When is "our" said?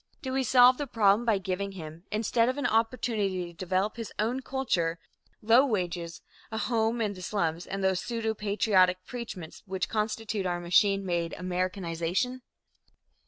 10.47-10.59